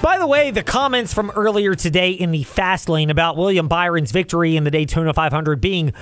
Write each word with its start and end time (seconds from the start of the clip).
By 0.00 0.16
the 0.18 0.28
way, 0.28 0.52
the 0.52 0.62
comments 0.62 1.12
from 1.12 1.30
earlier 1.30 1.74
today 1.74 2.12
in 2.12 2.30
the 2.30 2.44
fast 2.44 2.88
lane 2.88 3.10
about 3.10 3.36
William 3.36 3.66
Byron's 3.66 4.12
victory 4.12 4.56
in 4.56 4.62
the 4.62 4.70
Daytona 4.70 5.12
500 5.12 5.60
being 5.60 5.92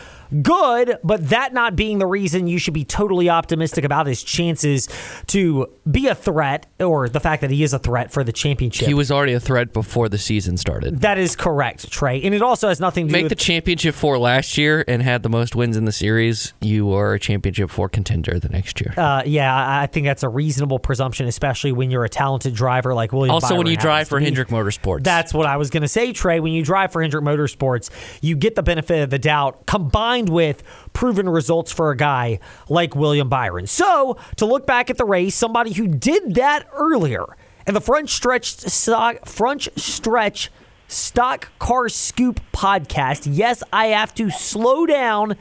good, 0.43 0.99
but 1.03 1.29
that 1.31 1.53
not 1.53 1.77
being 1.77 1.99
the 1.99 2.07
reason 2.07 2.47
you 2.47 2.59
should 2.59 2.75
be 2.75 2.85
totally 2.85 3.29
optimistic 3.31 3.85
about 3.85 4.07
his 4.07 4.23
chances 4.23 4.89
to 5.29 5.67
be 5.91 6.09
a 6.09 6.15
threat 6.15 6.67
or 6.81 7.09
the 7.09 7.21
fact 7.21 7.41
that 7.41 7.51
he 7.51 7.63
is 7.63 7.73
a 7.73 7.79
threat 7.79 8.11
for 8.13 8.23
the 8.25 8.33
championship. 8.33 8.87
He 8.87 8.95
was 8.95 9.11
already 9.11 9.33
a 9.33 9.41
threat 9.41 9.73
before 9.73 10.09
the 10.09 10.19
season 10.19 10.57
started. 10.57 11.01
that 11.01 11.19
is 11.19 11.37
correct, 11.37 11.91
Trey. 11.91 12.23
And 12.23 12.35
it 12.35 12.43
also 12.43 12.69
has 12.69 12.81
nothing 12.81 13.07
to 13.07 13.13
do 13.13 13.13
Make 13.13 13.25
with 13.25 13.31
the 13.31 13.37
championship 13.37 13.95
four 13.95 14.19
last 14.19 14.59
year 14.59 14.85
and 14.87 15.03
had 15.03 15.23
the 15.23 15.29
most 15.29 15.55
wins 15.55 15.77
in 15.77 15.85
the 15.85 15.93
series. 15.93 16.53
You 16.61 16.93
are 16.93 17.15
a 17.15 17.21
championship 17.21 17.71
four 17.71 17.89
contender 17.89 18.39
the 18.39 18.49
next 18.49 18.81
year. 18.81 18.95
Uh, 18.97 19.23
yeah, 19.25 19.81
I 19.81 19.87
think 19.87 20.07
that's 20.07 20.23
a 20.23 20.29
reasonable 20.29 20.79
presumption, 20.79 21.27
especially 21.27 21.73
when 21.73 21.91
you're 21.91 22.05
a 22.05 22.09
talented 22.09 22.55
driver 22.55 22.95
like 22.95 23.13
William. 23.13 23.33
also, 23.35 23.57
when 23.57 23.67
you 23.67 23.77
drive 23.77 24.09
for. 24.09 24.21
Hendrick 24.27 24.49
Motorsports. 24.49 25.05
That's 25.05 25.33
what 25.33 25.47
I 25.47 25.57
was 25.57 25.71
going 25.71 25.83
to 25.83 25.89
say, 25.89 26.13
Trey. 26.13 26.41
When 26.41 26.53
you 26.53 26.65
drive 26.65 26.91
for 26.91 27.01
Hendrick 27.01 27.23
Motorsports, 27.23 27.91
you 28.23 28.35
get 28.35 28.57
the 28.57 28.63
benefit 28.63 29.03
of 29.03 29.11
the 29.11 29.19
doubt 29.19 29.67
combined 29.67 30.16
with 30.25 30.63
proven 30.95 31.29
results 31.29 31.71
for 31.71 31.91
a 31.91 31.97
guy 31.97 32.41
like 32.69 32.97
William 32.97 33.29
Byron. 33.29 33.67
So, 33.67 34.17
to 34.37 34.47
look 34.47 34.67
back 34.67 34.89
at 34.89 34.97
the 34.97 35.05
race, 35.05 35.35
somebody 35.35 35.75
who 35.75 35.87
did 35.87 36.35
that 36.37 36.67
earlier 36.73 37.27
in 37.67 37.75
the 37.75 37.81
front 37.81 38.09
stretch 38.09 38.57
stock, 38.57 39.27
front 39.27 39.69
stretch 39.77 40.51
stock 40.89 41.49
car 41.59 41.89
scoop 41.89 42.41
podcast. 42.53 43.29
Yes, 43.31 43.63
I 43.73 43.89
have 43.89 44.15
to 44.15 44.31
slow 44.31 44.87
down 44.87 45.37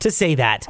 to 0.00 0.10
say 0.10 0.34
that. 0.34 0.66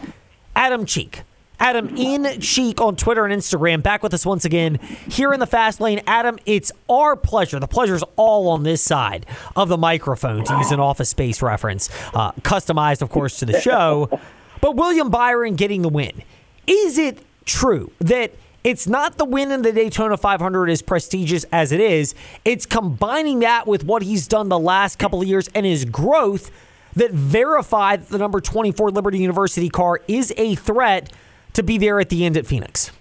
Adam 0.54 0.84
Cheek. 0.84 1.22
Adam 1.58 1.96
in 1.96 2.40
Cheek 2.40 2.80
on 2.80 2.96
Twitter 2.96 3.24
and 3.24 3.34
Instagram, 3.34 3.82
back 3.82 4.02
with 4.02 4.12
us 4.12 4.26
once 4.26 4.44
again 4.44 4.78
here 5.08 5.32
in 5.32 5.40
the 5.40 5.46
fast 5.46 5.80
lane. 5.80 6.00
Adam, 6.06 6.38
it's 6.46 6.70
our 6.88 7.16
pleasure. 7.16 7.58
The 7.58 7.66
pleasure's 7.66 8.04
all 8.16 8.48
on 8.48 8.62
this 8.62 8.82
side 8.82 9.26
of 9.54 9.68
the 9.68 9.78
microphone, 9.78 10.44
to 10.44 10.56
use 10.56 10.70
an 10.70 10.80
office 10.80 11.08
space 11.08 11.42
reference, 11.42 11.88
uh, 12.14 12.32
customized, 12.42 13.02
of 13.02 13.10
course, 13.10 13.38
to 13.38 13.46
the 13.46 13.60
show. 13.60 14.08
But 14.58 14.74
William 14.74 15.10
Byron 15.10 15.54
getting 15.54 15.82
the 15.82 15.88
win. 15.90 16.22
Is 16.66 16.96
it 16.98 17.22
true 17.44 17.92
that 18.00 18.32
it's 18.64 18.86
not 18.88 19.18
the 19.18 19.24
win 19.24 19.52
in 19.52 19.62
the 19.62 19.70
Daytona 19.70 20.16
500 20.16 20.70
as 20.70 20.82
prestigious 20.82 21.44
as 21.52 21.72
it 21.72 21.78
is? 21.78 22.14
It's 22.44 22.66
combining 22.66 23.40
that 23.40 23.66
with 23.66 23.84
what 23.84 24.02
he's 24.02 24.26
done 24.26 24.48
the 24.48 24.58
last 24.58 24.98
couple 24.98 25.20
of 25.20 25.28
years 25.28 25.48
and 25.54 25.66
his 25.66 25.84
growth 25.84 26.50
that 26.96 27.12
verify 27.12 27.96
that 27.96 28.08
the 28.08 28.18
number 28.18 28.40
24 28.40 28.90
Liberty 28.90 29.18
University 29.18 29.68
car 29.68 30.00
is 30.08 30.32
a 30.38 30.54
threat 30.56 31.12
to 31.56 31.62
be 31.62 31.78
there 31.78 31.98
at 32.00 32.08
the 32.08 32.24
end 32.24 32.36
at 32.36 32.46
Phoenix. 32.46 32.92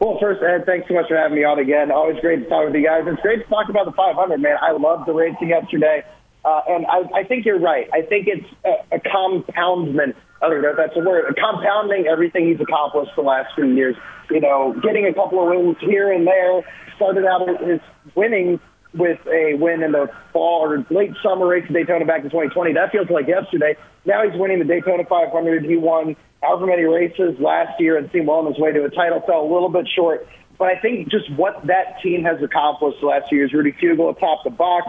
Well, 0.00 0.18
first, 0.20 0.42
Ed, 0.42 0.66
thanks 0.66 0.88
so 0.88 0.94
much 0.94 1.06
for 1.06 1.16
having 1.16 1.38
me 1.38 1.44
on 1.44 1.60
again. 1.60 1.92
Always 1.92 2.18
great 2.20 2.42
to 2.42 2.48
talk 2.48 2.66
with 2.66 2.74
you 2.74 2.84
guys. 2.84 3.04
It's 3.06 3.22
great 3.22 3.44
to 3.44 3.48
talk 3.48 3.68
about 3.68 3.84
the 3.84 3.92
500, 3.92 4.36
man. 4.40 4.56
I 4.60 4.72
loved 4.72 5.06
the 5.06 5.12
racing 5.12 5.48
yesterday. 5.48 6.02
Uh, 6.44 6.60
and 6.68 6.86
I, 6.86 7.20
I 7.20 7.24
think 7.24 7.46
you're 7.46 7.60
right. 7.60 7.88
I 7.92 8.02
think 8.02 8.26
it's 8.26 8.44
a, 8.64 8.96
a 8.96 9.00
compoundment. 9.00 10.16
I 10.42 10.48
don't 10.48 10.60
know 10.60 10.70
if 10.70 10.76
that's 10.76 10.96
a 10.96 11.00
word. 11.00 11.32
Compounding 11.38 12.08
everything 12.08 12.48
he's 12.48 12.60
accomplished 12.60 13.12
the 13.14 13.22
last 13.22 13.54
few 13.54 13.66
years. 13.66 13.94
You 14.28 14.40
know, 14.40 14.74
getting 14.82 15.06
a 15.06 15.14
couple 15.14 15.38
of 15.38 15.56
wins 15.56 15.76
here 15.78 16.10
and 16.10 16.26
there. 16.26 16.62
Started 16.96 17.24
out 17.24 17.46
his 17.62 17.80
winning 18.16 18.58
with 18.94 19.20
a 19.26 19.54
win 19.54 19.84
in 19.84 19.92
the 19.92 20.10
fall 20.32 20.66
or 20.66 20.84
late 20.90 21.12
summer 21.22 21.46
race 21.46 21.64
at 21.68 21.72
Daytona 21.72 22.04
back 22.04 22.24
in 22.24 22.30
2020. 22.30 22.74
That 22.74 22.90
feels 22.90 23.08
like 23.08 23.28
yesterday. 23.28 23.76
Now 24.04 24.28
he's 24.28 24.38
winning 24.38 24.58
the 24.58 24.64
Daytona 24.64 25.04
500. 25.04 25.64
He 25.64 25.76
won 25.76 26.16
however 26.42 26.66
many 26.66 26.82
races 26.82 27.38
last 27.38 27.80
year 27.80 27.96
and 27.96 28.10
seemed 28.12 28.26
well 28.26 28.38
on 28.38 28.46
his 28.46 28.58
way 28.58 28.72
to 28.72 28.84
a 28.84 28.90
title. 28.90 29.22
Fell 29.26 29.42
a 29.42 29.50
little 29.52 29.68
bit 29.68 29.88
short. 29.94 30.26
But 30.58 30.68
I 30.68 30.78
think 30.78 31.08
just 31.10 31.30
what 31.32 31.66
that 31.66 32.00
team 32.02 32.24
has 32.24 32.42
accomplished 32.42 33.00
the 33.00 33.06
last 33.06 33.28
few 33.28 33.38
years, 33.38 33.52
Rudy 33.52 33.72
Fugle 33.72 34.10
atop 34.10 34.44
the 34.44 34.50
box, 34.50 34.88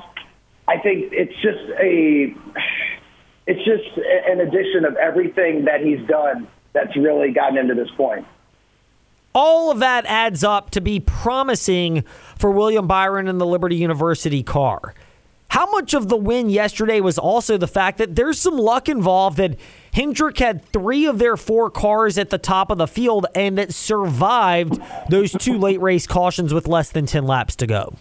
I 0.67 0.77
think 0.77 1.11
it's 1.11 1.33
just 1.41 1.69
a 1.79 2.35
it's 3.45 3.65
just 3.65 3.97
an 4.27 4.39
addition 4.39 4.85
of 4.85 4.95
everything 4.95 5.65
that 5.65 5.81
he's 5.81 6.05
done 6.07 6.47
that's 6.73 6.95
really 6.95 7.31
gotten 7.31 7.57
into 7.57 7.75
this 7.75 7.89
point. 7.95 8.25
All 9.35 9.71
of 9.71 9.79
that 9.79 10.05
adds 10.05 10.43
up 10.43 10.69
to 10.71 10.81
be 10.81 10.99
promising 10.99 12.03
for 12.37 12.51
William 12.51 12.87
Byron 12.87 13.27
and 13.27 13.41
the 13.41 13.45
Liberty 13.45 13.75
University 13.75 14.43
car. 14.43 14.93
How 15.53 15.69
much 15.69 15.93
of 15.93 16.09
the 16.09 16.17
win 16.17 16.49
yesterday 16.49 16.99
was 16.99 17.19
also 17.19 17.59
the 17.59 17.67
fact 17.67 17.99
that 17.99 18.15
there's 18.15 18.41
some 18.41 18.57
luck 18.57 18.89
involved 18.89 19.37
that 19.37 19.55
Hendrick 19.93 20.39
had 20.39 20.65
three 20.65 21.05
of 21.05 21.19
their 21.19 21.37
four 21.37 21.69
cars 21.69 22.17
at 22.17 22.31
the 22.31 22.39
top 22.39 22.71
of 22.71 22.79
the 22.79 22.87
field 22.87 23.27
and 23.35 23.55
that 23.59 23.71
survived 23.71 24.81
those 25.09 25.31
two 25.31 25.59
late 25.59 25.79
race 25.79 26.07
cautions 26.07 26.55
with 26.55 26.67
less 26.67 26.89
than 26.89 27.05
10 27.05 27.27
laps 27.27 27.55
to 27.57 27.67
go? 27.67 27.93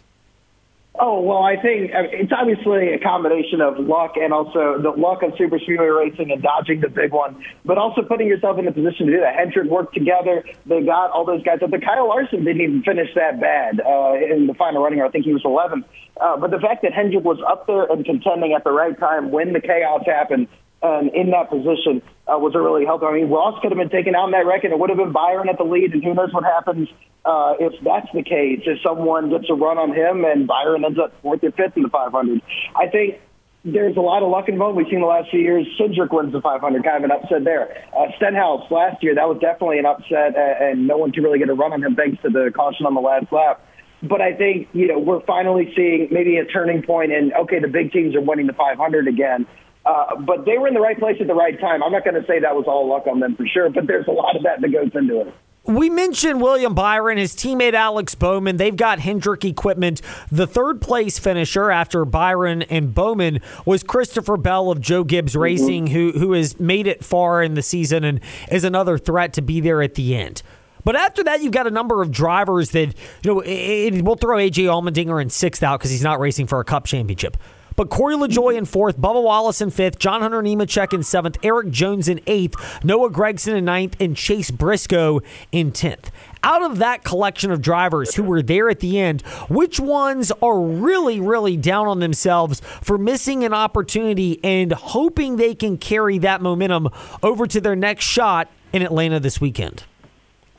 Oh 1.01 1.21
well, 1.21 1.43
I 1.43 1.57
think 1.57 1.91
it's 1.95 2.33
obviously 2.37 2.93
a 2.93 2.99
combination 2.99 3.63
of 3.63 3.79
luck 3.79 4.13
and 4.17 4.31
also 4.33 4.77
the 4.77 4.91
luck 4.91 5.23
of 5.23 5.33
super 5.39 5.59
speedway 5.59 5.87
racing 5.87 6.31
and 6.31 6.43
dodging 6.43 6.81
the 6.81 6.91
big 6.91 7.13
one, 7.13 7.43
but 7.65 7.79
also 7.79 8.03
putting 8.03 8.29
yourself 8.29 8.59
in 8.59 8.67
the 8.67 8.73
position 8.73 9.07
to 9.07 9.13
do 9.13 9.21
that. 9.21 9.35
Hendrick 9.35 9.71
worked 9.71 9.95
together; 9.95 10.45
they 10.67 10.83
got 10.83 11.11
all 11.11 11.25
those 11.25 11.43
guys. 11.45 11.59
But 11.61 11.71
the 11.71 11.81
Kyle 11.81 12.09
Larson 12.09 12.45
didn't 12.45 12.61
even 12.61 12.83
finish 12.83 13.09
that 13.15 13.41
bad 13.41 13.81
uh, 13.81 14.21
in 14.21 14.47
the 14.47 14.55
final 14.55 14.83
running. 14.85 15.01
I 15.01 15.09
think 15.09 15.25
he 15.25 15.33
was 15.33 15.43
11th. 15.45 15.85
Uh, 16.21 16.37
but 16.37 16.51
the 16.51 16.61
fact 16.61 16.83
that 16.83 16.93
Hendrick 16.93 17.25
was 17.25 17.41
up 17.49 17.67
there 17.67 17.85
and 17.85 18.05
contending 18.05 18.53
at 18.53 18.63
the 18.63 18.71
right 18.71 18.99
time 18.99 19.31
when 19.31 19.55
the 19.55 19.61
chaos 19.61 20.03
happened 20.05 20.47
and 20.83 21.15
in 21.15 21.31
that 21.31 21.49
position 21.49 22.03
uh, 22.27 22.37
was 22.37 22.55
a 22.55 22.61
really 22.61 22.85
helpful. 22.85 23.09
I 23.09 23.15
mean, 23.15 23.31
Ross 23.31 23.59
could 23.63 23.71
have 23.71 23.79
been 23.79 23.89
taken 23.89 24.15
out 24.15 24.27
in 24.27 24.33
that 24.33 24.45
wreck, 24.45 24.65
and 24.65 24.73
it 24.73 24.79
would 24.79 24.91
have 24.91 24.99
been 24.99 25.13
Byron 25.13 25.49
at 25.49 25.57
the 25.57 25.65
lead, 25.65 25.95
and 25.95 26.03
who 26.03 26.13
knows 26.13 26.33
what 26.33 26.45
happens 26.45 26.89
uh, 27.25 27.55
if 27.61 27.73
that's 27.85 28.09
the 28.13 28.23
case, 28.23 28.61
if 28.67 28.79
someone 28.83 29.31
gets 29.31 29.49
a 29.49 29.55
run 29.55 29.79
on 29.79 29.95
him 29.95 30.25
and 30.25 30.47
Byron 30.47 30.85
ends 30.85 30.99
up 30.99 31.13
fourth 31.23 31.45
or 31.45 31.53
fifth 31.53 31.77
in 31.77 31.83
the 31.83 31.89
500. 31.89 32.43
I 32.75 32.89
think 32.89 33.21
there's 33.65 33.97
a 33.97 34.01
lot 34.01 34.23
of 34.23 34.31
luck 34.31 34.49
involved. 34.49 34.77
We've 34.77 34.89
seen 34.91 35.01
the 35.01 35.07
last 35.07 35.31
few 35.31 35.41
years. 35.41 35.67
Cindric 35.79 36.13
wins 36.13 36.33
the 36.33 36.41
500, 36.41 36.83
kind 36.83 37.05
of 37.05 37.11
an 37.11 37.13
upset 37.13 37.45
there. 37.45 37.87
Uh, 37.97 38.11
Stenhouse 38.17 38.69
last 38.71 39.03
year, 39.03 39.15
that 39.15 39.29
was 39.29 39.39
definitely 39.41 39.79
an 39.79 39.87
upset, 39.87 40.35
and 40.35 40.89
no 40.89 40.99
one 40.99 41.13
could 41.13 41.23
really 41.23 41.39
get 41.39 41.49
a 41.49 41.55
run 41.55 41.73
on 41.73 41.83
him 41.83 41.95
thanks 41.95 42.21
to 42.23 42.29
the 42.29 42.51
caution 42.55 42.87
on 42.87 42.95
the 42.95 43.01
last 43.01 43.31
lap. 43.31 43.65
But 44.03 44.21
I 44.21 44.35
think, 44.35 44.69
you 44.73 44.89
know, 44.89 44.99
we're 44.99 45.23
finally 45.25 45.73
seeing 45.77 46.09
maybe 46.11 46.39
a 46.39 46.45
turning 46.45 46.83
point 46.83 47.13
and, 47.13 47.33
okay, 47.35 47.61
the 47.61 47.69
big 47.69 47.93
teams 47.93 48.17
are 48.17 48.21
winning 48.21 48.49
the 48.49 48.53
500 48.53 49.07
again. 49.07 49.47
Uh, 49.87 50.17
but 50.17 50.45
they 50.45 50.59
were 50.59 50.67
in 50.67 50.75
the 50.75 50.81
right 50.81 50.99
place 50.99 51.17
at 51.21 51.29
the 51.29 51.35
right 51.35 51.59
time. 51.61 51.85
I'm 51.85 51.93
not 51.93 52.03
going 52.05 52.21
to 52.21 52.27
say 52.27 52.41
that 52.41 52.55
was 52.55 52.65
all 52.67 52.89
luck 52.89 53.07
on 53.07 53.21
them 53.21 53.37
for 53.37 53.47
sure, 53.47 53.71
but 53.71 53.87
there's 53.87 54.09
a 54.09 54.13
lot 54.13 54.35
of 54.35 54.43
that 54.43 54.61
that 54.61 54.73
goes 54.73 54.91
into 54.95 55.21
it. 55.21 55.35
We 55.65 55.91
mentioned 55.91 56.41
William 56.41 56.75
Byron, 56.75 57.19
his 57.19 57.35
teammate 57.35 57.75
Alex 57.75 58.17
Bowman. 58.17 58.57
They've 58.57 58.75
got 58.75 58.99
Hendrick 58.99 59.45
equipment. 59.45 60.03
The 60.31 60.47
third 60.47 60.81
place 60.81 61.21
finisher 61.21 61.71
after 61.71 62.05
Byron 62.05 62.63
and 62.63 62.93
Bowman 62.93 63.41
was 63.65 63.85
Christopher 63.85 64.37
Bell 64.37 64.73
of 64.73 64.81
Joe 64.81 65.05
Gibbs 65.05 65.33
mm-hmm. 65.33 65.43
Racing, 65.43 65.87
who 65.89 66.13
who 66.13 66.33
has 66.33 66.59
made 66.59 66.89
it 66.89 67.05
far 67.05 67.43
in 67.43 67.55
the 67.55 67.63
season 67.63 68.03
and 68.03 68.21
is 68.51 68.65
another 68.65 68.99
threat 68.99 69.33
to 69.35 69.43
be 69.43 69.61
there 69.61 69.83
at 69.83 69.95
the 69.95 70.17
end. 70.17 70.43
But 70.85 70.97
after 70.97 71.23
that, 71.25 71.43
you've 71.43 71.53
got 71.53 71.69
a 71.69 71.71
number 71.71 72.03
of 72.03 72.11
drivers 72.11 72.71
that 72.73 72.89
you 73.23 73.35
know. 73.35 73.41
It, 73.41 73.95
it, 73.95 74.05
we'll 74.05 74.17
throw 74.17 74.39
AJ 74.39 74.65
Allmendinger 74.65 75.23
in 75.23 75.31
sixth 75.31 75.63
out 75.63 75.79
because 75.79 75.93
he's 75.93 76.03
not 76.03 76.19
racing 76.19 76.49
for 76.49 76.59
a 76.59 76.65
Cup 76.65 76.87
championship. 76.87 77.37
But 77.77 77.91
Corey 77.91 78.15
LaJoie 78.15 78.57
in 78.57 78.65
fourth, 78.65 78.99
Bubba 78.99 79.23
Wallace 79.23 79.61
in 79.61 79.71
fifth, 79.71 79.99
John 79.99 80.21
Hunter 80.21 80.43
Nemechek 80.43 80.93
in 80.93 81.03
seventh, 81.03 81.39
Erik 81.43 81.71
Jones 81.71 82.09
in 82.09 82.21
eighth, 82.27 82.85
Noah 82.85 83.11
Gragson 83.11 83.55
in 83.55 83.65
ninth, 83.65 83.97
and 84.01 84.17
Chase 84.17 84.51
Briscoe 84.51 85.21
in 85.51 85.73
tenth. 85.73 86.11
Out 86.45 86.63
of 86.63 86.79
that 86.79 87.05
collection 87.05 87.53
of 87.53 87.63
drivers 87.63 88.17
who 88.17 88.25
were 88.25 88.43
there 88.43 88.69
at 88.69 88.81
the 88.81 88.99
end, 88.99 89.23
which 89.49 89.79
ones 89.79 90.33
are 90.43 90.61
really, 90.61 91.21
really 91.21 91.57
down 91.57 91.87
on 91.87 92.01
themselves 92.01 92.61
for 92.81 92.99
missing 92.99 93.45
an 93.45 93.55
opportunity 93.55 94.41
and 94.43 94.73
hoping 94.73 95.37
they 95.37 95.55
can 95.55 95.79
carry 95.79 96.19
that 96.19 96.43
momentum 96.43 96.89
over 97.23 97.47
to 97.47 97.61
their 97.61 97.77
next 97.77 98.05
shot 98.05 98.49
in 98.73 98.83
Atlanta 98.83 99.21
this 99.21 99.41
weekend? 99.41 99.85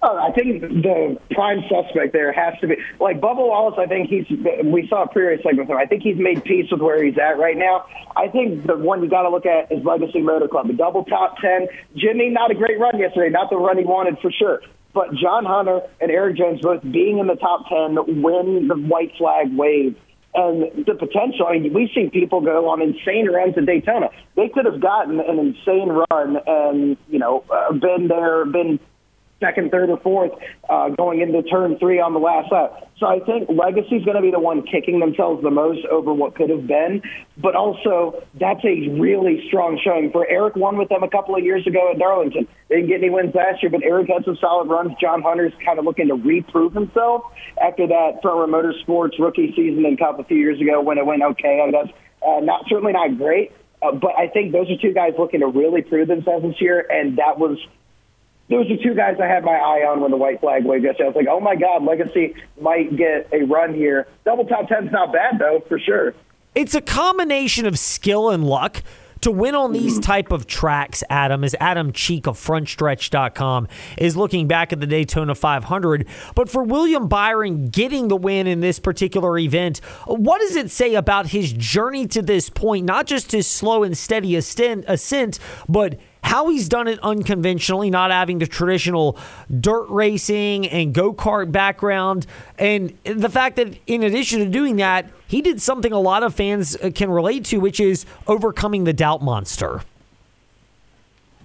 I 0.03 0.31
think 0.31 0.62
the 0.62 1.18
prime 1.31 1.64
suspect 1.69 2.12
there 2.14 2.34
has 2.34 2.59
to 2.59 2.68
be 2.68 2.75
like 3.00 3.22
Bubba 3.22 3.38
Wallace. 3.38 3.75
I 3.80 3.86
think 3.86 4.09
he's. 4.09 4.25
We 4.64 4.88
saw 4.90 5.03
a 5.03 5.08
pre-race 5.08 5.41
segment 5.44 5.70
with 5.70 5.70
him. 5.70 5.78
I 5.78 5.85
think 5.85 6.03
he's 6.03 6.17
made 6.17 6.44
peace 6.44 6.70
with 6.72 6.82
where 6.82 7.03
he's 7.03 7.17
at 7.17 7.40
right 7.40 7.58
now. 7.58 7.85
I 8.16 8.28
think 8.28 8.67
the 8.67 8.76
one 8.76 9.02
you 9.02 9.09
got 9.09 9.23
to 9.23 9.29
look 9.29 9.46
at 9.46 9.72
is 9.72 9.84
Legacy 9.84 10.22
Motor 10.22 10.47
Club, 10.47 10.67
the 10.67 10.73
double 10.73 11.05
top 11.05 11.38
ten. 11.38 11.67
Jimmie, 11.96 12.29
not 12.29 12.52
a 12.52 12.55
great 12.55 12.79
run 12.79 13.00
yesterday, 13.00 13.29
not 13.29 13.50
the 13.50 13.58
run 13.58 13.78
he 13.78 13.85
wanted 13.85 14.20
for 14.20 14.32
sure. 14.32 14.61
But 14.94 15.14
John 15.16 15.46
Hunter 15.46 15.82
and 16.02 16.11
Erik 16.11 16.38
Jones 16.38 16.61
both 16.61 16.84
being 16.84 17.20
in 17.20 17.28
the 17.28 17.35
top 17.35 17.67
ten 17.70 17.96
when 18.22 18.67
the 18.67 18.76
white 18.76 19.16
flag 19.17 19.55
waved 19.55 19.97
and 20.35 20.85
the 20.85 20.96
potential. 20.96 21.47
I 21.47 21.59
mean, 21.59 21.73
we've 21.73 21.90
seen 21.96 22.09
people 22.09 22.41
go 22.41 22.70
on 22.70 22.82
insane 22.82 23.29
runs 23.29 23.58
at 23.58 23.66
Daytona. 23.66 24.09
They 24.35 24.50
could 24.50 24.66
have 24.66 24.82
gotten 24.82 25.20
an 25.20 25.40
insane 25.40 25.90
run 25.90 26.38
and 26.46 26.97
you 27.09 27.20
know 27.20 27.44
uh, 27.50 27.72
been 27.73 28.08
there, 28.08 28.46
been 28.46 28.79
second, 29.43 29.72
third, 29.72 29.90
or 29.90 29.99
fourth 29.99 30.31
uh, 30.69 30.90
going 30.90 31.22
into 31.22 31.43
turn 31.43 31.78
three 31.79 31.99
on 31.99 32.13
the 32.13 32.19
last 32.19 32.51
lap. 32.51 32.87
So 32.97 33.07
I 33.07 33.19
think 33.19 33.49
Legacy's 33.49 34.05
going 34.05 34.16
to 34.16 34.22
be 34.22 34.31
the 34.31 34.40
one 34.40 34.63
kicking 34.63 34.99
themselves 34.99 35.43
the 35.43 35.51
most 35.51 35.85
over 35.87 36.13
what 36.13 36.35
could 36.35 36.49
have 36.49 36.66
been. 36.66 37.01
But 37.37 37.55
also, 37.55 38.23
that's 38.40 38.63
a 38.63 38.87
really 38.95 39.43
strong 39.47 39.79
showing. 39.84 40.11
For 40.11 40.29
Erik 40.29 40.55
won 40.55 40.78
with 40.78 40.87
them 40.87 41.03
a 41.03 41.09
couple 41.09 41.35
of 41.35 41.43
years 41.43 41.67
ago 41.67 41.91
at 41.91 41.99
Darlington. 41.99 42.47
They 42.69 42.75
didn't 42.78 42.90
get 42.90 42.99
any 43.03 43.09
wins 43.09 43.35
last 43.35 43.61
year, 43.61 43.69
but 43.69 43.84
Erik 43.84 44.07
had 44.07 44.23
some 44.23 44.37
solid 44.40 44.69
runs. 44.69 44.93
John 45.01 45.22
Hunter's 45.22 45.53
kind 45.66 45.79
of 45.79 45.85
looking 45.85 46.07
to 46.07 46.16
reprove 46.16 46.73
himself 46.73 47.23
after 47.61 47.87
that 47.87 48.22
Front 48.22 48.37
Row 48.40 48.47
Motorsports 48.47 49.19
rookie 49.19 49.51
season 49.55 49.85
in 49.85 49.97
Cup 49.97 50.19
a 50.19 50.23
few 50.23 50.37
years 50.37 50.61
ago 50.61 50.81
when 50.81 50.97
it 50.97 51.05
went 51.05 51.23
okay, 51.23 51.61
I 51.66 51.72
guess. 51.72 51.93
Uh, 52.25 52.40
not 52.40 52.63
certainly 52.69 52.93
not 52.93 53.17
great, 53.17 53.51
uh, 53.81 53.91
but 53.91 54.11
I 54.17 54.28
think 54.28 54.53
those 54.53 54.69
are 54.69 54.78
two 54.81 54.93
guys 54.93 55.11
looking 55.19 55.41
to 55.41 55.47
really 55.47 55.81
prove 55.81 56.07
themselves 56.07 56.45
this 56.45 56.61
year, 56.61 56.87
and 56.90 57.17
that 57.17 57.37
was 57.37 57.57
those 58.49 58.69
are 58.69 58.78
two 58.78 58.93
guys 58.93 59.17
I 59.22 59.28
had 59.28 59.43
my 59.43 59.55
eye 59.55 59.85
on 59.87 60.01
when 60.01 60.11
the 60.11 60.17
white 60.17 60.40
flag 60.40 60.66
waved 60.66 60.84
yesterday. 60.84 61.05
I 61.05 61.07
was 61.07 61.16
like, 61.16 61.28
oh 61.29 61.40
my 61.40 61.55
God, 61.55 61.84
Legacy 61.84 62.35
might 62.59 62.95
get 62.95 63.29
a 63.31 63.43
run 63.43 63.73
here. 63.73 64.07
Double 64.25 64.45
top 64.45 64.67
ten's 64.67 64.91
not 64.91 65.13
bad 65.13 65.40
though, 65.40 65.63
for 65.67 65.79
sure. 65.79 66.13
It's 66.55 66.75
a 66.75 66.81
combination 66.81 67.66
of 67.66 67.79
skill 67.79 68.29
and 68.29 68.43
luck 68.43 68.84
to 69.23 69.31
win 69.31 69.55
on 69.55 69.72
these 69.72 69.93
mm-hmm. 69.93 70.01
type 70.01 70.31
of 70.31 70.47
tracks, 70.47 71.01
Adam, 71.09 71.43
as 71.43 71.55
Adam 71.59 71.93
Cheek 71.93 72.28
of 72.28 72.37
frontstretch.com 72.37 73.67
is 73.97 74.17
looking 74.17 74.47
back 74.47 74.73
at 74.73 74.79
the 74.79 74.85
Daytona 74.85 75.34
500. 75.34 76.07
But 76.35 76.49
for 76.49 76.63
William 76.63 77.07
Byron 77.07 77.67
getting 77.69 78.09
the 78.09 78.17
win 78.17 78.47
in 78.47 78.59
this 78.59 78.79
particular 78.79 79.37
event, 79.37 79.79
what 80.05 80.40
does 80.40 80.55
it 80.55 80.69
say 80.69 80.95
about 80.95 81.28
his 81.28 81.53
journey 81.53 82.05
to 82.07 82.22
this 82.22 82.49
point? 82.49 82.85
Not 82.85 83.07
just 83.07 83.31
his 83.31 83.47
slow 83.47 83.84
and 83.84 83.97
steady 83.97 84.35
ascent, 84.35 84.84
ascent 84.87 85.40
but 85.69 85.97
how 86.34 86.50
he's 86.50 86.68
done 86.68 86.88
it 86.88 86.97
unconventionally, 87.03 87.91
not 87.91 88.09
having 88.09 88.40
the 88.40 88.47
traditional 88.47 89.16
dirt 89.59 89.85
racing 89.88 90.68
and 90.68 90.91
go 90.91 91.14
kart 91.14 91.52
background, 91.52 92.26
and 92.58 92.97
the 93.03 93.30
fact 93.30 93.56
that 93.56 93.78
in 93.85 94.02
addition 94.02 94.40
to 94.40 94.47
doing 94.47 94.78
that, 94.78 95.06
he 95.28 95.44
did 95.44 95.62
something 95.62 95.91
a 95.91 96.00
lot 96.00 96.24
of 96.24 96.34
fans 96.34 96.76
uh, 96.78 96.90
can 96.90 97.12
relate 97.12 97.46
to, 97.46 97.59
which 97.59 97.80
is 97.80 98.08
overcoming 98.26 98.84
the 98.84 98.94
doubt 98.94 99.22
monster. 99.22 99.84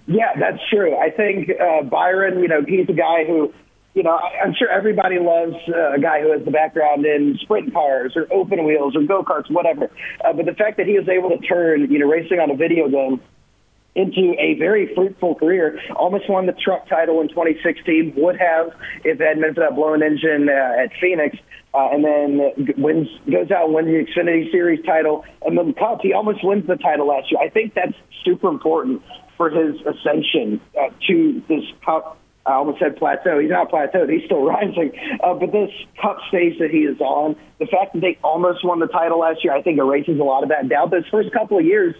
Yeah, 0.07 0.33
that's 0.39 0.57
true. 0.71 0.97
I 0.97 1.11
think 1.11 1.51
uh, 1.51 1.83
Byron, 1.83 2.39
you 2.39 2.47
know, 2.47 2.63
he's 2.67 2.89
a 2.89 2.93
guy 2.93 3.25
who, 3.25 3.53
you 3.93 4.01
know, 4.01 4.17
I'm 4.17 4.55
sure 4.55 4.71
everybody 4.71 5.19
loves 5.19 5.53
uh, 5.67 5.93
a 5.93 5.99
guy 5.99 6.19
who 6.21 6.31
has 6.31 6.43
the 6.43 6.49
background 6.49 7.05
in 7.05 7.37
sprint 7.43 7.71
cars 7.73 8.13
or 8.15 8.25
open 8.33 8.63
wheels 8.65 8.95
or 8.95 9.03
go 9.03 9.21
karts, 9.21 9.51
whatever. 9.51 9.91
Uh, 10.25 10.33
but 10.33 10.47
the 10.47 10.55
fact 10.55 10.77
that 10.77 10.87
he 10.87 10.97
was 10.97 11.07
able 11.07 11.29
to 11.29 11.37
turn, 11.45 11.91
you 11.91 11.99
know, 11.99 12.07
racing 12.07 12.39
on 12.39 12.49
a 12.49 12.55
video 12.55 12.89
game 12.89 13.21
into 13.95 14.35
a 14.39 14.57
very 14.57 14.93
fruitful 14.93 15.35
career. 15.35 15.79
Almost 15.95 16.29
won 16.29 16.45
the 16.45 16.53
truck 16.53 16.87
title 16.87 17.21
in 17.21 17.29
2016. 17.29 18.13
Would 18.15 18.37
have 18.37 18.67
if 19.03 19.19
it 19.19 19.23
hadn't 19.25 19.41
been 19.41 19.53
for 19.53 19.61
that 19.61 19.75
blown 19.75 20.03
engine 20.03 20.49
uh, 20.49 20.83
at 20.83 20.91
Phoenix. 20.99 21.37
Uh, 21.73 21.89
and 21.91 22.03
then 22.03 22.73
wins, 22.77 23.07
goes 23.29 23.51
out 23.51 23.71
wins 23.71 23.87
the 23.87 24.05
Xfinity 24.05 24.51
Series 24.51 24.83
title. 24.85 25.23
And 25.43 25.57
then 25.57 25.73
Cup, 25.73 25.99
he 26.01 26.13
almost 26.13 26.43
wins 26.43 26.65
the 26.67 26.75
title 26.75 27.07
last 27.07 27.31
year. 27.31 27.39
I 27.41 27.49
think 27.49 27.73
that's 27.75 27.93
super 28.25 28.49
important 28.49 29.03
for 29.37 29.49
his 29.49 29.75
ascension 29.81 30.59
uh, 30.79 30.89
to 31.07 31.43
this 31.47 31.63
Cup. 31.85 32.17
I 32.45 32.53
almost 32.53 32.79
said 32.79 32.97
plateau. 32.97 33.37
He's 33.37 33.51
not 33.51 33.69
plateaued. 33.69 34.11
He's 34.11 34.25
still 34.25 34.41
rising. 34.45 34.91
Uh, 35.23 35.35
but 35.35 35.51
this 35.51 35.69
Cup 36.01 36.17
stage 36.27 36.57
that 36.59 36.71
he 36.71 36.79
is 36.79 36.99
on, 36.99 37.35
the 37.59 37.67
fact 37.67 37.93
that 37.93 38.01
they 38.01 38.17
almost 38.23 38.65
won 38.65 38.79
the 38.79 38.87
title 38.87 39.19
last 39.19 39.43
year, 39.43 39.53
I 39.53 39.61
think 39.61 39.77
erases 39.77 40.19
a 40.19 40.23
lot 40.23 40.43
of 40.43 40.49
that 40.49 40.67
doubt. 40.69 40.91
Those 40.91 41.07
first 41.11 41.31
couple 41.31 41.59
of 41.59 41.65
years, 41.65 41.95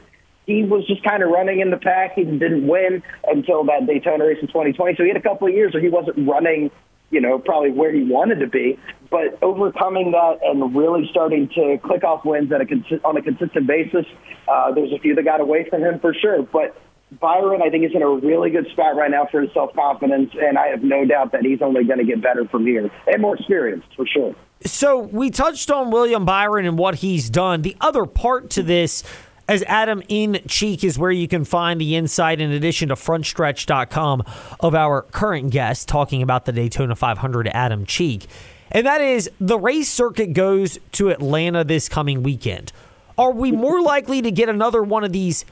he 0.50 0.64
was 0.64 0.86
just 0.88 1.04
kind 1.04 1.22
of 1.22 1.30
running 1.30 1.60
in 1.60 1.70
the 1.70 1.78
pack. 1.78 2.16
He 2.16 2.24
didn't 2.24 2.66
win 2.66 3.04
until 3.28 3.64
that 3.66 3.86
Daytona 3.86 4.26
race 4.26 4.40
in 4.42 4.48
2020. 4.48 4.96
So 4.98 5.04
he 5.04 5.10
had 5.10 5.18
a 5.18 5.22
couple 5.22 5.48
of 5.48 5.54
years 5.54 5.74
where 5.74 5.84
he 5.84 5.90
wasn't 5.90 6.28
running, 6.28 6.72
you 7.12 7.22
know, 7.22 7.38
probably 7.38 7.70
where 7.70 7.94
he 7.94 8.04
wanted 8.04 8.40
to 8.40 8.48
be. 8.48 8.80
But 9.12 9.38
overcoming 9.44 10.12
that 10.12 10.40
and 10.44 10.76
really 10.76 11.08
starting 11.12 11.50
to 11.50 11.78
click 11.84 12.04
off 12.04 12.26
wins 12.26 12.52
at 12.52 12.62
a 12.62 13.06
on 13.06 13.16
a 13.16 13.22
consistent 13.22 13.68
basis, 13.68 14.06
uh, 14.48 14.72
there's 14.74 14.92
a 14.92 14.98
few 14.98 15.14
that 15.14 15.24
got 15.24 15.40
away 15.40 15.70
from 15.70 15.84
him 15.84 16.00
for 16.00 16.16
sure. 16.16 16.42
But 16.42 16.76
Byron, 17.20 17.62
I 17.62 17.70
think, 17.70 17.86
is 17.86 17.92
in 17.94 18.02
a 18.02 18.10
really 18.10 18.50
good 18.50 18.68
spot 18.72 18.96
right 18.96 19.12
now 19.12 19.28
for 19.30 19.42
his 19.42 19.54
self 19.54 19.74
confidence, 19.76 20.32
and 20.40 20.58
I 20.58 20.68
have 20.68 20.82
no 20.82 21.06
doubt 21.06 21.32
that 21.34 21.42
he's 21.42 21.62
only 21.62 21.84
going 21.84 22.00
to 22.00 22.06
get 22.06 22.22
better 22.24 22.48
from 22.48 22.66
here 22.66 22.90
and 23.08 23.22
more 23.22 23.36
experienced 23.36 23.88
for 23.96 24.08
sure. 24.08 24.36
So 24.66 25.00
we 25.00 25.30
touched 25.30 25.72
on 25.72 25.90
William 25.90 26.26
Byron 26.26 26.66
and 26.66 26.78
what 26.78 26.96
he's 26.96 27.30
done. 27.30 27.62
The 27.62 27.78
other 27.80 28.06
part 28.06 28.50
to 28.52 28.64
this 28.64 29.04
as 29.50 29.64
Adam 29.64 30.04
in 30.08 30.40
Cheek 30.48 30.84
is 30.84 31.00
where 31.00 31.12
you 31.12 31.28
can 31.28 31.44
find 31.44 31.82
the 31.82 31.96
insight 31.96 32.40
in 32.40 32.52
addition 32.52 32.90
to 32.90 32.96
frontstretch.com 32.96 34.24
of 34.60 34.76
our 34.76 35.02
current 35.02 35.50
guest 35.50 35.88
talking 35.88 36.22
about 36.22 36.46
the 36.46 36.52
Daytona 36.52 36.96
500 36.96 37.48
Adam 37.48 37.84
Cheek. 37.84 38.28
And 38.70 38.86
that 38.86 39.02
is 39.02 39.28
the 39.42 39.58
race 39.58 39.90
circuit 39.90 40.34
goes 40.34 40.78
to 40.92 41.10
Atlanta 41.10 41.64
this 41.64 41.90
coming 41.90 42.22
weekend. 42.22 42.72
Are 43.18 43.32
we 43.32 43.52
more 43.52 43.82
likely 43.82 44.22
to 44.22 44.30
get 44.30 44.50
another 44.50 44.84
one 44.84 45.04
of 45.04 45.12
these 45.12 45.46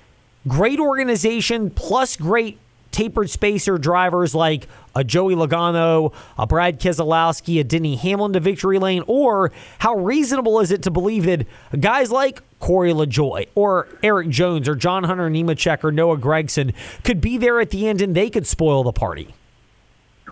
great 0.48 0.80
organization 0.80 1.72
plus 1.72 2.16
great 2.18 2.60
tapered 2.98 3.30
spacer 3.30 3.78
drivers 3.78 4.34
like 4.34 4.68
a 4.96 5.04
Joey 5.04 5.36
Logano, 5.36 6.12
a 6.36 6.48
Brad 6.48 6.80
Keselowski, 6.80 7.60
a 7.60 7.64
Denny 7.64 7.96
Hamlin 7.96 8.34
to 8.34 8.40
victory 8.40 8.80
lane? 8.80 9.04
Or 9.06 9.52
how 9.78 9.94
reasonable 9.98 10.60
is 10.62 10.72
it 10.72 10.82
to 10.82 10.90
believe 10.90 11.26
that 11.26 11.46
guys 11.80 12.12
like 12.12 12.42
Corey 12.60 12.94
LaJoie 12.94 13.50
or 13.54 13.88
Erik 14.02 14.30
Jones 14.30 14.68
or 14.68 14.74
John 14.74 15.04
Hunter 15.04 15.30
Nemechek 15.30 15.84
or 15.84 15.92
Noah 15.92 16.18
Gragson 16.18 16.74
could 17.04 17.22
be 17.22 17.38
there 17.38 17.60
at 17.60 17.70
the 17.70 17.88
end 17.88 18.02
and 18.02 18.16
they 18.16 18.32
could 18.32 18.48
spoil 18.48 18.84
the 18.84 18.92
party? 18.92 19.36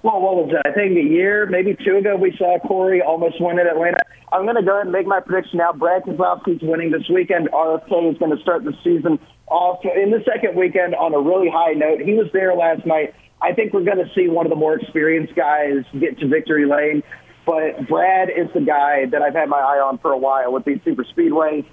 Well, 0.02 0.20
what 0.20 0.36
was 0.36 0.52
that? 0.54 0.66
I 0.66 0.74
think 0.74 0.98
a 0.98 1.04
year, 1.04 1.46
maybe 1.46 1.78
two 1.86 1.98
ago, 1.98 2.16
we 2.16 2.36
saw 2.36 2.58
Corey 2.60 3.00
almost 3.00 3.40
win 3.40 3.60
at 3.60 3.68
Atlanta. 3.68 4.00
I'm 4.34 4.44
going 4.44 4.56
to 4.56 4.64
go 4.64 4.74
ahead 4.74 4.88
and 4.88 4.92
make 4.92 5.06
my 5.06 5.20
prediction 5.20 5.60
now. 5.60 5.72
Brad 5.72 6.02
Keselowski's 6.02 6.64
winning 6.64 6.90
this 6.90 7.08
weekend. 7.14 7.48
RFK 7.52 8.12
is 8.12 8.18
going 8.18 8.36
to 8.36 8.42
start 8.42 8.64
the 8.64 8.74
season 8.84 9.20
off 9.48 9.80
in 9.84 10.12
the 10.12 10.24
second 10.26 10.56
weekend 10.56 10.96
on 10.96 11.14
a 11.14 11.20
really 11.20 11.50
high 11.50 11.74
note. 11.74 12.02
He 12.02 12.14
was 12.14 12.28
there 12.34 12.56
last 12.56 12.86
night. 12.86 13.14
I 13.42 13.54
think 13.54 13.74
we're 13.74 13.84
going 13.84 13.98
to 13.98 14.10
see 14.16 14.28
one 14.28 14.46
of 14.46 14.50
the 14.50 14.56
more 14.56 14.76
experienced 14.76 15.36
guys 15.36 15.84
get 16.00 16.18
to 16.20 16.28
victory 16.28 16.66
lane. 16.66 17.04
But 17.46 17.88
Brad 17.88 18.30
is 18.30 18.48
the 18.54 18.62
guy 18.62 19.06
that 19.12 19.22
I've 19.22 19.36
had 19.36 19.50
my 19.50 19.60
eye 19.60 19.80
on 19.80 20.00
for 20.00 20.12
a 20.12 20.18
while 20.18 20.52
with 20.52 20.66
these 20.66 20.80
super 20.84 21.04
speedways. 21.04 21.66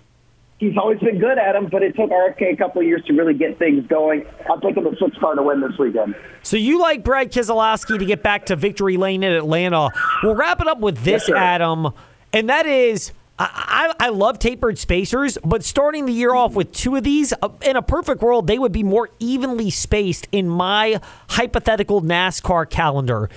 He's 0.59 0.77
always 0.77 1.01
been 1.01 1.19
good 1.19 1.39
at 1.39 1.55
them, 1.55 1.69
but 1.73 1.83
it 1.83 1.97
took 1.97 2.11
RFK 2.11 2.53
a 2.53 2.57
couple 2.57 2.83
of 2.83 2.87
years 2.87 3.03
to 3.07 3.15
really 3.15 3.35
get 3.35 3.59
things 3.59 3.85
going. 3.89 4.25
I'm 4.49 4.61
taking 4.61 4.85
the 4.85 4.95
six 5.01 5.17
car 5.19 5.35
to 5.35 5.43
win 5.43 5.61
this 5.61 5.77
weekend. 5.79 6.15
So 6.43 6.57
you 6.57 6.79
like 6.79 7.03
Brad 7.03 7.33
Keselowski 7.33 7.99
to 7.99 8.05
get 8.05 8.23
back 8.23 8.47
to 8.47 8.55
victory 8.55 8.97
lane 8.97 9.25
in 9.25 9.33
Atlanta. 9.33 9.89
We'll 10.23 10.37
wrap 10.37 10.61
it 10.61 10.69
up 10.69 10.79
with 10.79 10.99
this, 10.99 11.27
yes, 11.27 11.37
Adam, 11.37 11.89
and 12.33 12.49
that 12.49 12.67
is 12.67 13.13
I, 13.51 13.95
I, 13.99 14.09
love 14.11 14.39
tapered 14.39 14.79
spacers, 14.79 15.39
but 15.45 15.65
starting 15.65 16.07
the 16.07 16.13
year 16.13 16.35
off 16.35 16.55
with 16.55 16.73
two 16.73 16.97
of 16.97 17.03
these, 17.03 17.33
uh, 17.43 17.49
in 17.63 17.77
a 17.77 17.83
perfect 17.83 18.23
world, 18.23 18.47
they 18.47 18.59
would 18.59 18.73
be 18.73 18.83
more 18.83 19.11
evenly 19.19 19.71
spaced 19.71 20.29
in 20.33 20.49
my 20.49 21.01
hypothetical 21.31 22.03
NASCAR 22.03 22.69
calendar. 22.69 23.31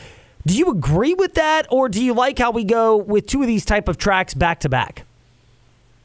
Do 0.45 0.55
you 0.55 0.69
agree 0.69 1.13
with 1.13 1.33
that, 1.35 1.67
or 1.71 1.89
do 1.89 2.03
you 2.03 2.13
like 2.13 2.37
how 2.37 2.51
we 2.51 2.63
go 2.63 2.97
with 2.97 3.25
two 3.25 3.41
of 3.41 3.47
these 3.47 3.65
type 3.65 3.87
of 3.87 3.97
tracks 3.97 4.33
back 4.33 4.59
to 4.61 4.69
back? 4.69 5.05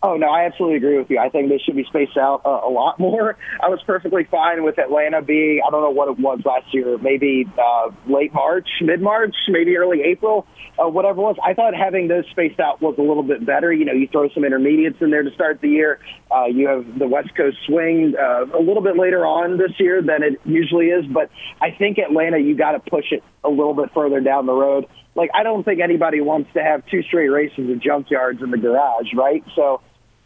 Oh 0.02 0.16
no, 0.16 0.30
I 0.30 0.46
absolutely 0.46 0.78
agree 0.78 0.96
with 0.96 1.10
you. 1.10 1.18
I 1.18 1.28
think 1.28 1.50
they 1.50 1.58
should 1.58 1.76
be 1.76 1.84
spaced 1.84 2.16
out 2.16 2.40
uh, 2.46 2.66
a 2.66 2.70
lot 2.70 2.98
more. 2.98 3.36
I 3.62 3.68
was 3.68 3.80
perfectly 3.86 4.24
fine 4.30 4.64
with 4.64 4.78
Atlanta 4.78 5.20
being 5.20 5.60
I 5.66 5.70
don't 5.70 5.82
know 5.82 5.90
what 5.90 6.08
it 6.08 6.18
was 6.18 6.40
last 6.46 6.72
year, 6.72 6.96
maybe 6.96 7.44
uh, 7.58 7.90
late 8.08 8.32
March, 8.32 8.66
mid 8.80 9.02
March, 9.02 9.34
maybe 9.48 9.76
early 9.76 10.00
April, 10.02 10.46
uh, 10.82 10.88
whatever 10.88 11.20
it 11.20 11.24
was. 11.24 11.36
I 11.44 11.52
thought 11.52 11.74
having 11.74 12.08
those 12.08 12.24
spaced 12.30 12.58
out 12.60 12.80
was 12.80 12.94
a 12.96 13.02
little 13.02 13.22
bit 13.22 13.44
better. 13.44 13.70
You 13.70 13.84
know, 13.84 13.92
you 13.92 14.08
throw 14.08 14.30
some 14.30 14.42
intermediates 14.42 14.96
in 15.02 15.10
there 15.10 15.22
to 15.22 15.30
start 15.34 15.60
the 15.60 15.68
year. 15.68 16.00
Uh, 16.30 16.46
you 16.46 16.66
have 16.66 16.98
the 16.98 17.06
West 17.06 17.36
Coast 17.36 17.58
swing 17.66 18.14
uh, 18.18 18.46
a 18.56 18.62
little 18.62 18.82
bit 18.82 18.96
later 18.96 19.26
on 19.26 19.58
this 19.58 19.72
year 19.78 20.00
than 20.00 20.22
it 20.22 20.40
usually 20.46 20.86
is, 20.86 21.04
but 21.12 21.28
I 21.60 21.76
think 21.76 21.98
Atlanta 21.98 22.38
you 22.38 22.56
got 22.56 22.72
to 22.72 22.80
push 22.80 23.12
it 23.12 23.22
a 23.44 23.50
little 23.50 23.74
bit 23.74 23.90
further 23.92 24.20
down 24.20 24.46
the 24.46 24.54
road. 24.54 24.86
Like 25.14 25.28
I 25.34 25.42
don't 25.42 25.62
think 25.62 25.80
anybody 25.82 26.22
wants 26.22 26.48
to 26.54 26.62
have 26.62 26.86
two 26.86 27.02
straight 27.02 27.28
races 27.28 27.68
of 27.68 27.78
junkyards 27.80 28.42
in 28.42 28.50
the 28.50 28.56
garage, 28.56 29.12
right? 29.14 29.44
So 29.54 29.82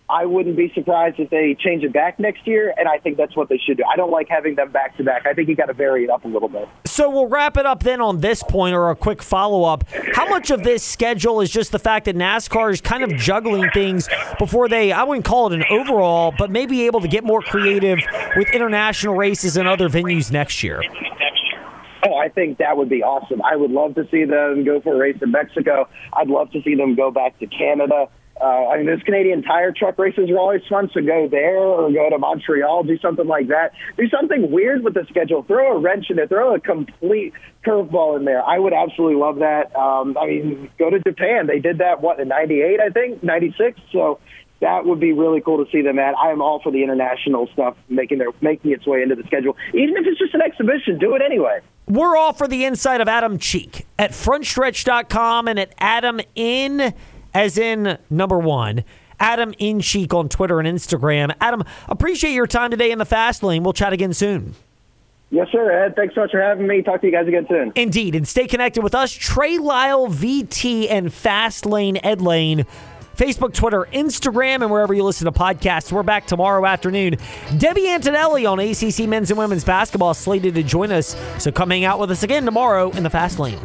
I 0.09 0.27
wouldn't 0.27 0.57
be 0.57 0.71
surprised 0.75 1.19
if 1.19 1.31
they 1.31 1.57
change 1.59 1.83
it 1.83 1.95
back 1.95 2.21
next 2.21 2.47
year, 2.47 2.75
and 2.77 2.87
I 2.87 2.99
think 2.99 3.17
that's 3.17 3.35
what 3.35 3.49
they 3.49 3.57
should 3.57 3.79
do. 3.79 3.85
I 3.91 3.97
don't 3.97 4.11
like 4.11 4.29
having 4.29 4.55
them 4.55 4.71
back 4.71 4.97
to 4.99 5.05
back. 5.05 5.27
I 5.27 5.33
think 5.33 5.49
you 5.49 5.57
got 5.57 5.67
to 5.67 5.73
vary 5.73 6.05
it 6.05 6.11
up 6.11 6.27
a 6.27 6.29
little 6.29 6.49
bit. 6.49 6.69
So 6.85 7.09
we'll 7.09 7.27
wrap 7.27 7.57
it 7.57 7.65
up 7.65 7.83
then 7.83 8.03
on 8.03 8.21
this 8.21 8.43
point, 8.43 8.75
or 8.75 8.91
a 8.91 8.97
quick 8.97 9.23
follow 9.23 9.65
up. 9.65 9.85
How 10.13 10.29
much 10.29 10.51
of 10.51 10.63
this 10.63 10.85
schedule 10.85 11.41
is 11.41 11.51
just 11.51 11.73
the 11.73 11.79
fact 11.79 12.05
that 12.05 12.17
NASCAR 12.17 12.71
is 12.71 12.83
kind 12.83 13.03
of 13.03 13.17
juggling 13.17 13.71
things 13.73 14.09
before 14.39 14.69
they, 14.69 14.93
I 14.93 15.05
wouldn't 15.05 15.25
call 15.25 15.51
it 15.51 15.55
an 15.55 15.65
overall, 15.71 16.35
but 16.37 16.51
maybe 16.51 16.85
able 16.85 17.01
to 17.01 17.09
get 17.09 17.25
more 17.25 17.41
creative 17.41 17.99
with 18.37 18.51
international 18.51 19.15
races 19.15 19.57
and 19.57 19.67
other 19.67 19.89
venues 19.89 20.31
next 20.31 20.63
year? 20.63 20.83
Oh, 22.07 22.17
I 22.17 22.29
think 22.29 22.59
that 22.59 22.77
would 22.77 22.91
be 22.91 23.03
awesome. 23.03 23.41
I 23.41 23.57
would 23.57 23.71
love 23.71 23.95
to 23.95 24.07
see 24.11 24.25
them 24.27 24.65
go 24.65 24.83
for 24.83 24.95
a 24.95 24.99
race 24.99 25.17
in 25.23 25.31
Mexico. 25.31 25.89
I'd 26.13 26.29
love 26.29 26.51
to 26.51 26.63
see 26.63 26.75
them 26.75 26.95
go 26.95 27.11
back 27.11 27.39
to 27.39 27.47
Canada. 27.47 28.09
Uh, 28.41 28.69
I 28.69 28.79
mean, 28.79 28.87
those 28.87 29.03
Canadian 29.03 29.43
tire 29.43 29.73
truck 29.73 29.99
races 29.99 30.29
are 30.29 30.38
always 30.38 30.62
fun, 30.69 30.91
so 30.93 31.00
go 31.00 31.29
there 31.31 31.57
or 31.57 31.91
go 31.91 32.11
to 32.11 32.19
Montreal, 32.19 32.83
do 32.83 32.99
something 32.99 33.26
like 33.26 33.49
that. 33.49 33.73
Do 33.97 34.09
something 34.09 34.50
weird 34.50 34.83
with 34.83 34.95
the 34.95 35.07
schedule. 35.09 35.45
Throw 35.45 35.76
a 35.76 35.79
wrench 35.79 36.07
in 36.11 36.19
it. 36.19 36.29
Throw 36.29 36.55
a 36.55 36.61
complete 36.61 37.33
curveball 37.64 38.19
in 38.19 38.25
there. 38.25 38.43
I 38.43 38.59
would 38.59 38.73
absolutely 38.73 39.21
love 39.21 39.37
that. 39.37 39.75
Um, 39.76 40.17
I 40.19 40.26
mean, 40.26 40.71
go 40.79 40.91
to 40.91 40.99
Japan. 41.00 41.47
They 41.47 41.61
did 41.61 41.79
that, 41.79 42.00
what, 42.00 42.19
in 42.19 42.29
98, 42.29 42.81
I 42.81 42.91
think? 42.91 43.23
96? 43.23 43.81
So 43.93 44.19
that 44.61 44.85
would 44.85 44.99
be 44.99 45.12
really 45.12 45.41
cool 45.41 45.64
to 45.64 45.71
see 45.71 45.83
them 45.83 45.99
at. 45.99 46.14
I 46.17 46.31
am 46.31 46.43
all 46.43 46.61
for 46.61 46.73
the 46.73 46.83
international 46.83 47.49
stuff 47.53 47.76
making 47.88 48.19
their 48.19 48.31
making 48.41 48.73
its 48.73 48.87
way 48.87 49.03
into 49.03 49.14
the 49.14 49.25
schedule. 49.25 49.57
Even 49.75 49.97
if 49.97 50.07
it's 50.07 50.19
just 50.19 50.35
an 50.35 50.41
exhibition, 50.41 50.99
do 50.99 51.14
it 51.14 51.23
anyway. 51.25 51.61
We're 51.87 52.17
all 52.17 52.33
for 52.33 52.49
the 52.49 52.64
insight 52.64 53.00
of 53.00 53.09
Adam 53.09 53.38
Cheek 53.38 53.87
at 53.99 54.12
frontstretch.com 54.12 55.49
and 55.49 55.59
at 55.59 55.75
Adam 55.79 56.21
in 56.35 56.95
as 57.35 57.59
in 57.59 57.99
number 58.09 58.38
one. 58.38 58.85
Adam 59.21 59.55
in 59.59 59.81
Cheek 59.81 60.12
on 60.12 60.29
Twitter 60.29 60.59
and 60.61 60.69
Instagram. 60.69 61.35
Adam, 61.41 61.64
appreciate 61.88 62.33
your 62.33 62.47
time 62.47 62.71
today 62.71 62.91
in 62.91 62.99
the 62.99 63.05
fast 63.05 63.43
lane. 63.43 63.62
We'll 63.62 63.73
chat 63.73 63.93
again 63.93 64.12
soon. 64.12 64.55
Yes, 65.31 65.49
sir, 65.50 65.85
Ed. 65.85 65.97
Thanks 65.97 66.14
so 66.14 66.21
much 66.21 66.31
for 66.31 66.41
having 66.41 66.67
me. 66.67 66.83
Talk 66.83 67.00
to 67.00 67.07
you 67.07 67.12
guys 67.12 67.26
again 67.26 67.47
soon. 67.49 67.73
Indeed. 67.75 68.14
And 68.14 68.26
stay 68.26 68.47
connected 68.47 68.83
with 68.83 68.95
us, 68.95 69.11
Trey 69.12 69.59
Lyle, 69.59 70.07
VT, 70.07 70.88
and 70.91 71.12
Fast 71.12 71.67
Lane 71.67 71.99
Ed 72.03 72.21
Lane. 72.21 72.67
Facebook, 73.17 73.55
Twitter, 73.55 73.87
Instagram, 73.93 74.62
and 74.62 74.71
wherever 74.71 74.93
you 74.93 75.05
listen 75.05 75.25
to 75.26 75.33
podcasts. 75.33 75.93
We're 75.93 76.03
back 76.03 76.26
tomorrow 76.26 76.67
afternoon. 76.67 77.17
Debbie 77.59 77.88
Antonelli 77.88 78.45
on 78.45 78.59
ACC 78.59 79.09
men's 79.09 79.31
and 79.31 79.38
women's 79.38 79.64
basketball 79.64 80.14
slated 80.14 80.55
to 80.57 80.62
join 80.62 80.91
us. 80.91 81.17
So 81.38 81.53
come 81.53 81.71
hang 81.71 81.85
out 81.85 82.00
with 82.00 82.11
us 82.11 82.23
again 82.25 82.45
tomorrow 82.45 82.91
in 82.91 83.03
the 83.05 83.11
Fast 83.11 83.38
Lane. 83.38 83.59